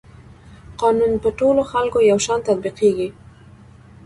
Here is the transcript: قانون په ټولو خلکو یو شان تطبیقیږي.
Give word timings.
قانون 0.81 1.13
په 1.23 1.29
ټولو 1.39 1.61
خلکو 1.71 1.97
یو 2.09 2.17
شان 2.25 2.39
تطبیقیږي. 2.47 3.09